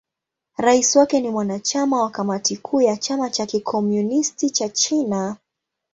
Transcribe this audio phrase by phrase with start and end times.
[0.57, 5.37] Rais wake ni mwanachama wa Kamati Kuu ya Chama cha Kikomunisti cha China.